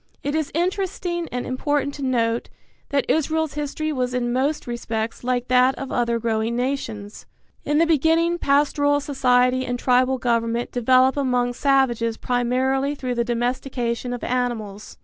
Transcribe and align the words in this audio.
It 0.23 0.33
is 0.33 0.49
interesting 0.55 1.29
and 1.31 1.45
important 1.45 1.93
to 1.93 2.01
note 2.01 2.49
that 2.89 3.05
Israel's 3.07 3.53
history 3.53 3.93
was 3.93 4.15
in 4.15 4.33
most 4.33 4.65
respects 4.65 5.23
like 5.23 5.47
that 5.49 5.75
of 5.77 5.91
other 5.91 6.17
growing 6.17 6.55
nations. 6.55 7.27
In 7.65 7.77
the 7.77 7.85
beginning 7.85 8.39
pastoral 8.39 8.99
society 8.99 9.63
and 9.63 9.77
tribal 9.77 10.17
government 10.17 10.71
develop 10.71 11.17
among 11.17 11.53
savages 11.53 12.17
primarily 12.17 12.95
through 12.95 13.13
the 13.13 13.23
domestication 13.23 14.11
of 14.11 14.23
animals. 14.23 14.97